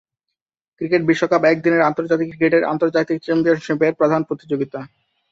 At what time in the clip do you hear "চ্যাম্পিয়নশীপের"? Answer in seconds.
3.21-3.97